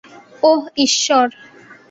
[0.43, 1.27] ওহ, ঈশ্বর।